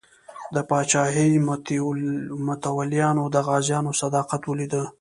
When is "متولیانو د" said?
2.51-3.37